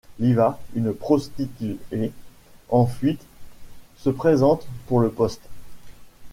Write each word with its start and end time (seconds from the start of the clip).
Liva, 0.19 0.59
une 0.73 0.93
prostituée 0.95 1.77
en 2.69 2.87
fuite, 2.87 3.23
se 3.97 4.09
présente 4.09 4.65
pour 4.87 4.99
le 4.99 5.11
poste. 5.11 5.43